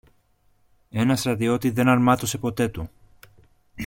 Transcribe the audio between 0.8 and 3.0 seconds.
Ένα στρατιώτη δεν αρμάτωσε ποτέ του.